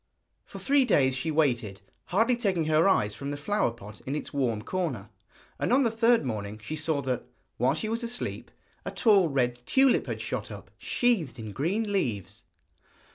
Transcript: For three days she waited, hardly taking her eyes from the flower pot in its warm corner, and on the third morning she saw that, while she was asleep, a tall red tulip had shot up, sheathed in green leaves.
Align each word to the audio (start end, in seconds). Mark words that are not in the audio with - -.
For 0.45 0.57
three 0.57 0.83
days 0.83 1.15
she 1.15 1.29
waited, 1.29 1.79
hardly 2.05 2.35
taking 2.35 2.65
her 2.65 2.89
eyes 2.89 3.13
from 3.13 3.29
the 3.29 3.37
flower 3.37 3.69
pot 3.69 4.01
in 4.07 4.15
its 4.15 4.33
warm 4.33 4.63
corner, 4.63 5.11
and 5.59 5.71
on 5.71 5.83
the 5.83 5.91
third 5.91 6.25
morning 6.25 6.57
she 6.59 6.75
saw 6.75 7.03
that, 7.03 7.23
while 7.57 7.75
she 7.75 7.87
was 7.87 8.01
asleep, 8.01 8.49
a 8.83 8.89
tall 8.89 9.29
red 9.29 9.63
tulip 9.67 10.07
had 10.07 10.19
shot 10.19 10.49
up, 10.49 10.71
sheathed 10.79 11.37
in 11.37 11.51
green 11.51 11.93
leaves. 11.93 12.45